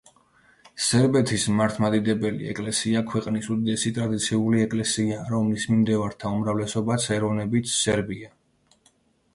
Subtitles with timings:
[0.85, 8.35] სერბეთის მართლმადიდებელი ეკლესია ქვეყნის უდიდესი და ტრადიციული ეკლესიაა, რომლის მიმდევართა უმრავლესობაც ეროვნებით სერბია.